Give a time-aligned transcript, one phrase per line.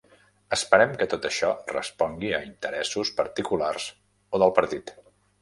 [0.55, 3.87] Esperem que tot això respongui a interessos particulars
[4.39, 4.97] o del partit.